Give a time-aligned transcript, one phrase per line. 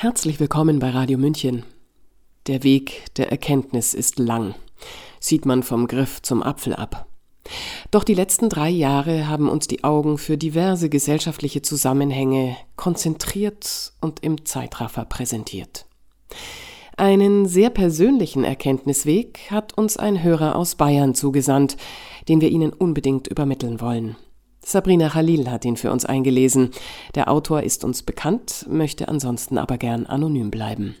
[0.00, 1.64] Herzlich willkommen bei Radio München.
[2.46, 4.54] Der Weg der Erkenntnis ist lang,
[5.18, 7.08] sieht man vom Griff zum Apfel ab.
[7.90, 14.22] Doch die letzten drei Jahre haben uns die Augen für diverse gesellschaftliche Zusammenhänge konzentriert und
[14.22, 15.86] im Zeitraffer präsentiert.
[16.96, 21.76] Einen sehr persönlichen Erkenntnisweg hat uns ein Hörer aus Bayern zugesandt,
[22.28, 24.14] den wir Ihnen unbedingt übermitteln wollen.
[24.68, 26.72] Sabrina Khalil hat ihn für uns eingelesen.
[27.14, 30.94] Der Autor ist uns bekannt, möchte ansonsten aber gern anonym bleiben.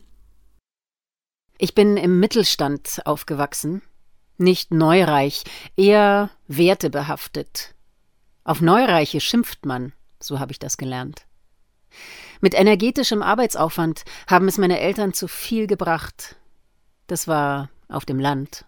[1.58, 3.82] Ich bin im Mittelstand aufgewachsen,
[4.38, 5.44] nicht neureich,
[5.76, 7.74] eher wertebehaftet.
[8.42, 11.26] Auf Neureiche schimpft man, so habe ich das gelernt.
[12.40, 16.36] Mit energetischem Arbeitsaufwand haben es meine Eltern zu viel gebracht.
[17.06, 18.64] Das war auf dem Land.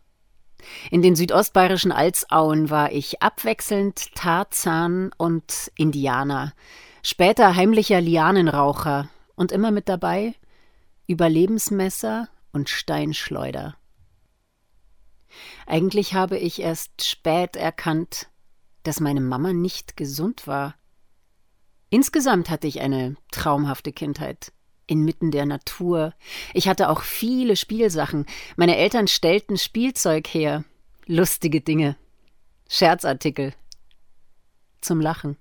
[0.91, 6.53] In den südostbayerischen Alzauen war ich abwechselnd Tarzan und Indianer,
[7.03, 10.35] später heimlicher Lianenraucher und immer mit dabei
[11.07, 13.77] Überlebensmesser und Steinschleuder.
[15.67, 18.29] Eigentlich habe ich erst spät erkannt,
[18.83, 20.75] dass meine Mama nicht gesund war.
[21.91, 24.53] Insgesamt hatte ich eine traumhafte Kindheit
[24.91, 26.15] inmitten der Natur.
[26.53, 28.27] Ich hatte auch viele Spielsachen.
[28.57, 30.65] Meine Eltern stellten Spielzeug her.
[31.07, 31.97] Lustige Dinge.
[32.69, 33.55] Scherzartikel.
[34.81, 35.37] Zum Lachen.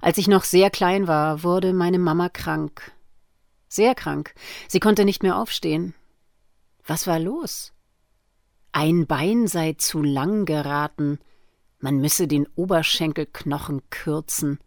[0.00, 2.92] Als ich noch sehr klein war, wurde meine Mama krank.
[3.68, 4.34] Sehr krank.
[4.68, 5.94] Sie konnte nicht mehr aufstehen.
[6.86, 7.72] Was war los?
[8.72, 11.18] Ein Bein sei zu lang geraten.
[11.80, 14.60] Man müsse den Oberschenkelknochen kürzen.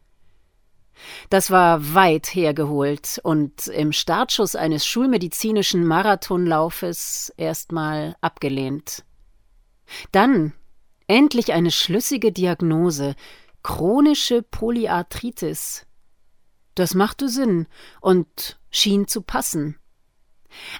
[1.29, 9.03] Das war weit hergeholt und im Startschuss eines schulmedizinischen Marathonlaufes erstmal abgelehnt.
[10.11, 10.53] Dann
[11.07, 13.15] endlich eine schlüssige Diagnose
[13.63, 15.85] chronische Polyarthritis.
[16.75, 17.67] Das machte Sinn
[17.99, 19.77] und schien zu passen.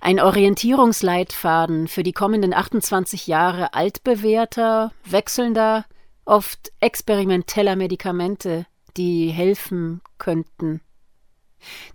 [0.01, 5.85] Ein Orientierungsleitfaden für die kommenden 28 Jahre altbewährter, wechselnder,
[6.25, 8.65] oft experimenteller Medikamente,
[8.99, 10.81] die helfen könnten.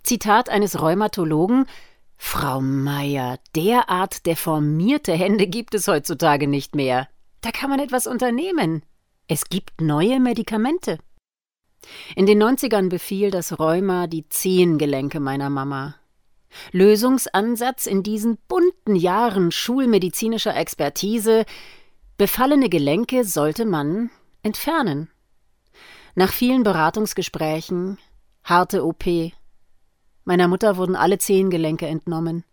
[0.03, 1.65] Zitat eines Rheumatologen
[2.17, 7.07] Frau Meier, derart deformierte Hände gibt es heutzutage nicht mehr.
[7.41, 8.83] Da kann man etwas unternehmen.
[9.27, 10.97] Es gibt neue Medikamente.
[12.15, 15.95] In den 90ern befiel das Rheuma die Zehengelenke meiner Mama.
[16.71, 21.45] Lösungsansatz in diesen bunten Jahren schulmedizinischer Expertise
[22.17, 24.09] befallene Gelenke sollte man
[24.41, 25.09] entfernen.
[26.17, 27.97] Nach vielen Beratungsgesprächen,
[28.41, 29.03] harte OP.
[30.23, 32.45] Meiner Mutter wurden alle Zehengelenke entnommen.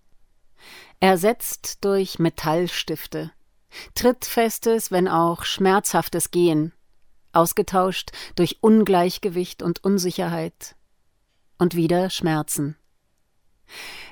[0.99, 3.31] Ersetzt durch Metallstifte.
[3.95, 6.73] Trittfestes, wenn auch schmerzhaftes Gehen.
[7.33, 10.75] Ausgetauscht durch Ungleichgewicht und Unsicherheit.
[11.57, 12.77] Und wieder Schmerzen.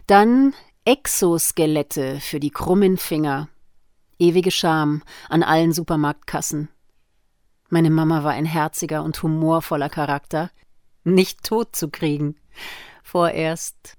[0.07, 3.49] Dann Exoskelette für die krummen Finger.
[4.19, 6.69] Ewige Scham an allen Supermarktkassen.
[7.71, 10.51] Meine Mama war ein herziger und humorvoller Charakter,
[11.05, 12.37] nicht tot zu kriegen.
[13.03, 13.97] Vorerst.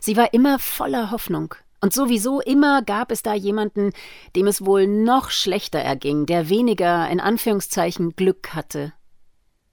[0.00, 1.54] Sie war immer voller Hoffnung.
[1.80, 3.92] Und sowieso immer gab es da jemanden,
[4.34, 8.92] dem es wohl noch schlechter erging, der weniger in Anführungszeichen Glück hatte.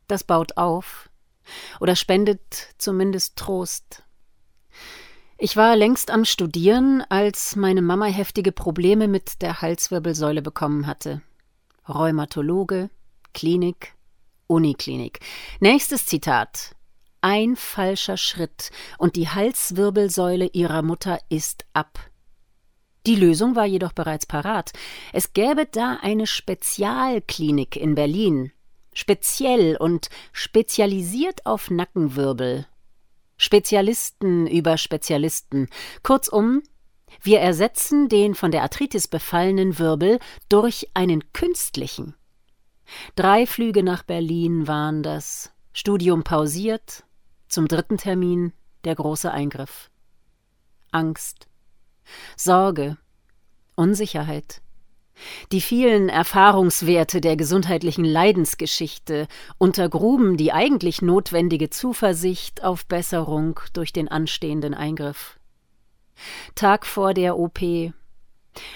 [0.07, 1.09] Das baut auf
[1.79, 4.03] oder spendet zumindest Trost.
[5.37, 11.21] Ich war längst am Studieren, als meine Mama heftige Probleme mit der Halswirbelsäule bekommen hatte.
[11.87, 12.89] Rheumatologe,
[13.33, 13.93] Klinik,
[14.47, 15.19] Uniklinik.
[15.59, 16.75] Nächstes Zitat.
[17.21, 21.99] Ein falscher Schritt und die Halswirbelsäule ihrer Mutter ist ab.
[23.05, 24.71] Die Lösung war jedoch bereits parat.
[25.11, 28.51] Es gäbe da eine Spezialklinik in Berlin,
[28.93, 32.65] speziell und spezialisiert auf Nackenwirbel.
[33.37, 35.67] Spezialisten über Spezialisten.
[36.01, 36.61] Kurzum,
[37.21, 42.15] wir ersetzen den von der Arthritis befallenen Wirbel durch einen künstlichen.
[43.15, 45.51] Drei Flüge nach Berlin waren das.
[45.73, 47.03] Studium pausiert.
[47.47, 49.89] Zum dritten Termin der große Eingriff.
[50.91, 51.47] Angst.
[52.35, 52.97] Sorge.
[53.75, 54.61] Unsicherheit.
[55.51, 64.07] Die vielen Erfahrungswerte der gesundheitlichen Leidensgeschichte untergruben die eigentlich notwendige Zuversicht auf Besserung durch den
[64.07, 65.39] anstehenden Eingriff.
[66.55, 67.59] Tag vor der OP.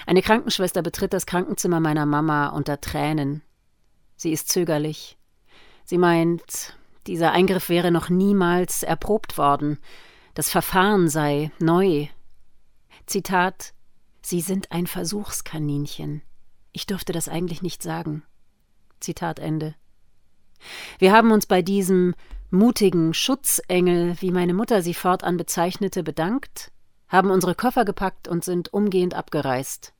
[0.05, 3.43] Eine Krankenschwester betritt das Krankenzimmer meiner Mama unter Tränen.
[4.17, 5.17] Sie ist zögerlich.
[5.85, 6.75] Sie meint,
[7.05, 9.77] dieser Eingriff wäre noch niemals erprobt worden.
[10.33, 12.07] Das Verfahren sei neu.
[13.05, 13.73] Zitat
[14.21, 16.21] Sie sind ein Versuchskaninchen.
[16.73, 18.23] Ich dürfte das eigentlich nicht sagen.
[18.99, 19.75] Zitat Ende.
[20.99, 22.13] Wir haben uns bei diesem
[22.49, 26.71] mutigen Schutzengel, wie meine Mutter sie fortan bezeichnete, bedankt,
[27.07, 29.93] haben unsere Koffer gepackt und sind umgehend abgereist.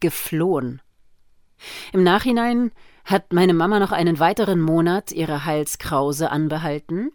[0.00, 0.82] Geflohen.
[1.92, 2.72] Im Nachhinein
[3.04, 7.12] hat meine Mama noch einen weiteren Monat ihre Halskrause anbehalten.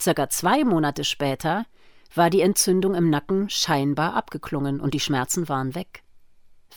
[0.00, 1.66] Circa zwei Monate später
[2.14, 6.02] war die Entzündung im Nacken scheinbar abgeklungen und die Schmerzen waren weg.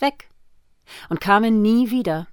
[0.00, 0.28] Weg.
[1.08, 2.26] Und kamen nie wieder.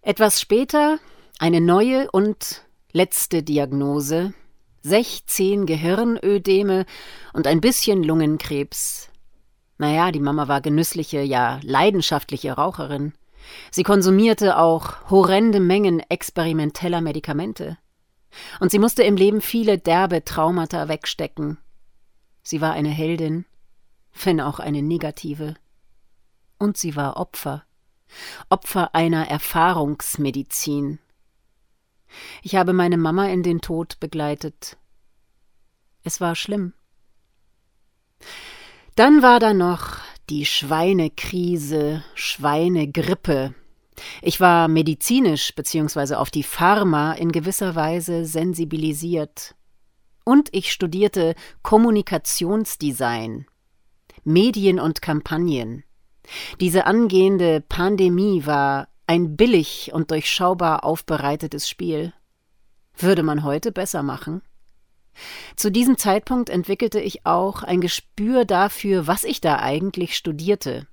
[0.00, 0.98] Etwas später
[1.38, 4.34] eine neue und letzte Diagnose
[4.82, 6.84] 16 Gehirnödeme
[7.32, 9.08] und ein bisschen Lungenkrebs.
[9.78, 13.14] Naja, die Mama war genüssliche, ja leidenschaftliche Raucherin.
[13.70, 17.78] Sie konsumierte auch horrende Mengen experimenteller Medikamente.
[18.60, 21.58] Und sie musste im Leben viele derbe Traumata wegstecken.
[22.42, 23.46] Sie war eine Heldin,
[24.24, 25.54] wenn auch eine negative.
[26.58, 27.64] Und sie war Opfer.
[28.48, 30.98] Opfer einer Erfahrungsmedizin.
[32.42, 34.76] Ich habe meine Mama in den Tod begleitet.
[36.04, 36.74] Es war schlimm.
[38.94, 39.98] Dann war da noch
[40.30, 43.54] die Schweinekrise, Schweinegrippe.
[44.22, 46.14] Ich war medizinisch bzw.
[46.14, 49.54] auf die Pharma in gewisser Weise sensibilisiert.
[50.24, 53.46] Und ich studierte Kommunikationsdesign,
[54.24, 55.84] Medien und Kampagnen.
[56.60, 62.14] Diese angehende Pandemie war ein billig und durchschaubar aufbereitetes Spiel.
[62.96, 64.40] Würde man heute besser machen?
[65.56, 70.86] Zu diesem Zeitpunkt entwickelte ich auch ein Gespür dafür, was ich da eigentlich studierte.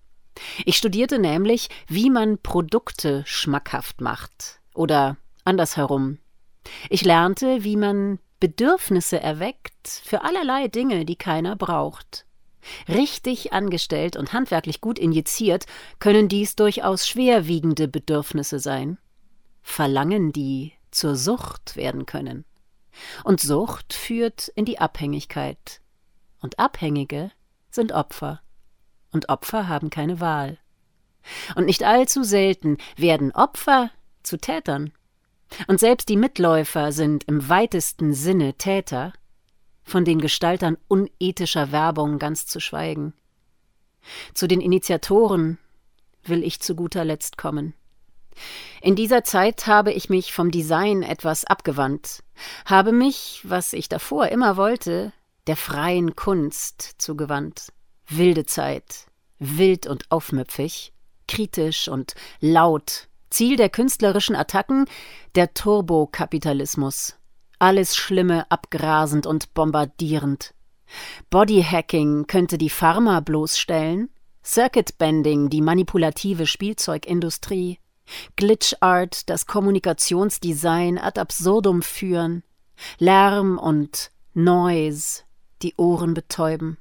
[0.65, 4.59] Ich studierte nämlich, wie man Produkte schmackhaft macht.
[4.73, 6.19] Oder andersherum.
[6.89, 12.25] Ich lernte, wie man Bedürfnisse erweckt für allerlei Dinge, die keiner braucht.
[12.87, 15.65] Richtig angestellt und handwerklich gut injiziert
[15.99, 18.97] können dies durchaus schwerwiegende Bedürfnisse sein.
[19.63, 22.45] Verlangen, die zur Sucht werden können.
[23.23, 25.81] Und Sucht führt in die Abhängigkeit.
[26.41, 27.31] Und Abhängige
[27.69, 28.41] sind Opfer.
[29.11, 30.57] Und Opfer haben keine Wahl.
[31.55, 33.91] Und nicht allzu selten werden Opfer
[34.23, 34.91] zu Tätern.
[35.67, 39.13] Und selbst die Mitläufer sind im weitesten Sinne Täter,
[39.83, 43.13] von den Gestaltern unethischer Werbung ganz zu schweigen.
[44.33, 45.57] Zu den Initiatoren
[46.23, 47.73] will ich zu guter Letzt kommen.
[48.81, 52.23] In dieser Zeit habe ich mich vom Design etwas abgewandt,
[52.65, 55.13] habe mich, was ich davor immer wollte,
[55.47, 57.71] der freien Kunst zugewandt.
[58.07, 59.07] Wilde Zeit,
[59.39, 60.93] wild und aufmüpfig,
[61.27, 64.85] kritisch und laut, Ziel der künstlerischen Attacken
[65.35, 67.15] der Turbokapitalismus.
[67.59, 70.53] Alles Schlimme abgrasend und bombardierend.
[71.29, 74.09] Bodyhacking könnte die Pharma bloßstellen,
[74.43, 77.79] Circuitbending die manipulative Spielzeugindustrie,
[78.35, 82.43] Glitch Art das Kommunikationsdesign ad absurdum führen,
[82.97, 85.23] Lärm und Noise
[85.61, 86.77] die Ohren betäuben.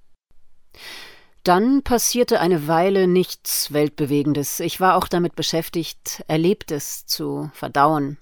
[1.42, 4.60] Dann passierte eine Weile nichts Weltbewegendes.
[4.60, 8.18] Ich war auch damit beschäftigt, Erlebtes zu verdauen.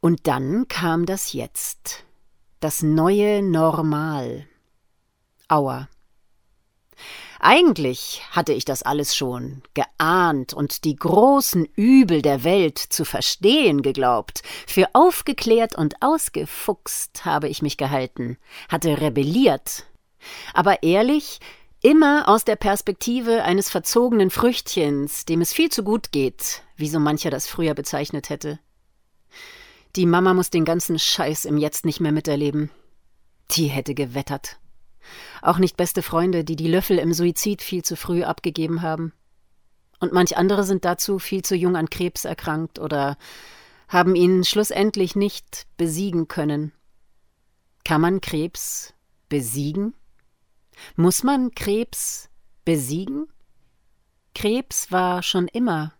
[0.00, 2.04] Und dann kam das Jetzt.
[2.60, 4.46] Das neue Normal.
[5.48, 5.88] Aua.
[7.46, 13.82] Eigentlich hatte ich das alles schon geahnt und die großen Übel der Welt zu verstehen
[13.82, 14.40] geglaubt.
[14.66, 18.38] Für aufgeklärt und ausgefuchst habe ich mich gehalten,
[18.70, 19.84] hatte rebelliert.
[20.54, 21.38] Aber ehrlich,
[21.82, 26.98] immer aus der Perspektive eines verzogenen Früchtchens, dem es viel zu gut geht, wie so
[26.98, 28.58] mancher das früher bezeichnet hätte.
[29.96, 32.70] Die Mama muss den ganzen Scheiß im Jetzt nicht mehr miterleben.
[33.50, 34.56] Die hätte gewettert.
[35.42, 39.12] Auch nicht beste Freunde, die die Löffel im Suizid viel zu früh abgegeben haben.
[40.00, 43.16] Und manch andere sind dazu viel zu jung an Krebs erkrankt oder
[43.88, 46.72] haben ihn schlussendlich nicht besiegen können.
[47.84, 48.94] Kann man Krebs
[49.28, 49.94] besiegen?
[50.96, 52.28] Muss man Krebs
[52.64, 53.28] besiegen?
[54.34, 55.94] Krebs war schon immer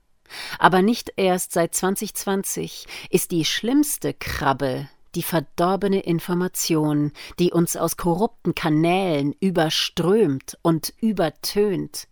[0.58, 7.96] aber nicht erst seit 2020 ist die schlimmste Krabbe die verdorbene Information, die uns aus
[7.96, 12.08] korrupten Kanälen überströmt und übertönt.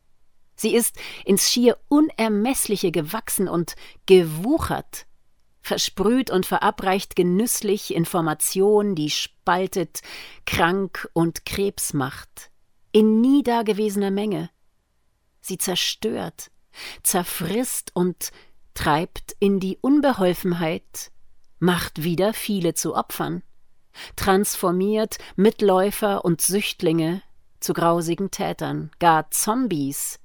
[0.54, 3.74] Sie ist ins schier Unermessliche gewachsen und
[4.06, 5.06] gewuchert,
[5.60, 10.02] versprüht und verabreicht genüsslich Information, die spaltet,
[10.44, 12.50] krank und Krebs macht,
[12.92, 14.50] in nie dagewesener Menge.
[15.40, 16.50] Sie zerstört,
[17.02, 18.30] zerfrisst und
[18.74, 21.11] treibt in die Unbeholfenheit,
[21.62, 23.42] macht wieder viele zu Opfern,
[24.16, 27.22] transformiert Mitläufer und Süchtlinge
[27.60, 30.18] zu grausigen Tätern, gar Zombies.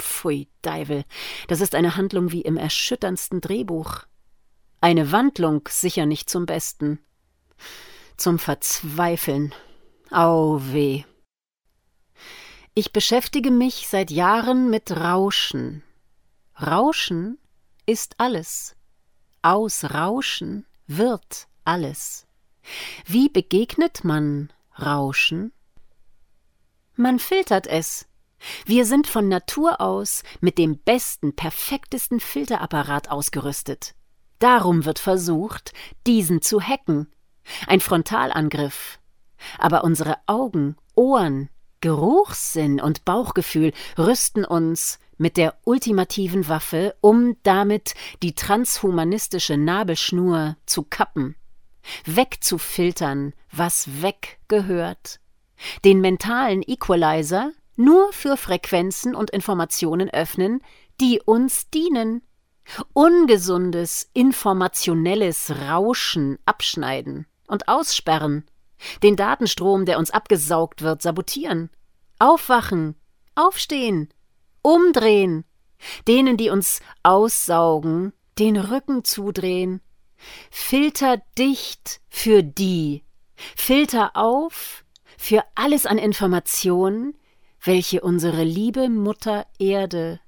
[0.00, 1.04] Pfui, Deivel,
[1.46, 4.06] das ist eine Handlung wie im erschütterndsten Drehbuch.
[4.80, 6.98] eine Wandlung sicher nicht zum Besten.
[8.16, 9.54] Zum Verzweifeln.
[10.10, 11.04] Au weh.
[12.74, 15.84] Ich beschäftige mich seit Jahren mit Rauschen.
[16.60, 17.38] Rauschen
[17.86, 18.74] ist alles.
[19.42, 22.26] Aus Rauschen wird alles.
[23.06, 25.52] Wie begegnet man Rauschen?
[26.94, 28.06] Man filtert es.
[28.66, 33.94] Wir sind von Natur aus mit dem besten, perfektesten Filterapparat ausgerüstet.
[34.40, 35.72] Darum wird versucht,
[36.06, 37.10] diesen zu hacken.
[37.66, 38.98] Ein Frontalangriff.
[39.58, 41.48] Aber unsere Augen, Ohren,
[41.80, 50.82] Geruchssinn und Bauchgefühl rüsten uns mit der ultimativen Waffe, um damit die transhumanistische Nabelschnur zu
[50.82, 51.36] kappen,
[52.06, 55.20] wegzufiltern, was weggehört,
[55.84, 60.62] den mentalen Equalizer nur für Frequenzen und Informationen öffnen,
[61.02, 62.22] die uns dienen,
[62.94, 68.46] ungesundes informationelles Rauschen abschneiden und aussperren,
[69.02, 71.68] den Datenstrom, der uns abgesaugt wird, sabotieren,
[72.18, 72.96] aufwachen,
[73.34, 74.08] aufstehen,
[74.62, 75.44] umdrehen,
[76.06, 79.80] denen, die uns aussaugen, den Rücken zudrehen,
[80.50, 83.04] Filter dicht für die,
[83.56, 84.84] Filter auf
[85.16, 87.14] für alles an Informationen,
[87.62, 90.20] welche unsere liebe Mutter Erde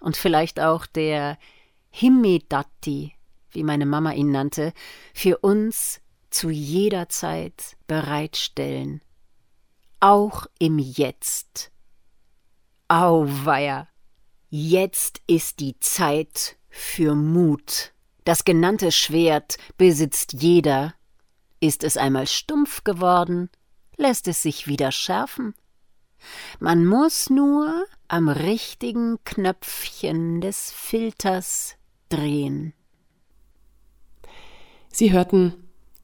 [0.00, 1.38] und vielleicht auch der
[1.90, 3.14] Himedatti,
[3.52, 4.72] wie meine Mama ihn nannte,
[5.14, 9.02] für uns zu jeder Zeit bereitstellen.
[10.00, 11.70] Auch im Jetzt.
[12.90, 13.86] Auweia!
[14.48, 17.92] Jetzt ist die Zeit für Mut.
[18.24, 20.94] Das genannte Schwert besitzt jeder.
[21.60, 23.48] Ist es einmal stumpf geworden,
[23.96, 25.54] lässt es sich wieder schärfen.
[26.58, 31.76] Man muss nur am richtigen Knöpfchen des Filters
[32.08, 32.74] drehen.
[34.88, 35.54] Sie hörten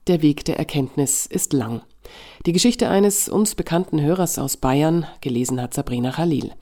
[0.07, 1.83] Der Weg der Erkenntnis ist lang.
[2.45, 6.53] Die Geschichte eines uns bekannten Hörers aus Bayern, gelesen hat Sabrina Khalil.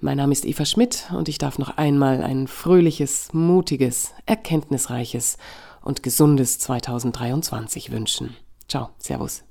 [0.00, 5.38] Mein Name ist Eva Schmidt und ich darf noch einmal ein fröhliches, mutiges, erkenntnisreiches
[5.82, 8.36] und gesundes 2023 wünschen.
[8.68, 9.44] Ciao, Servus.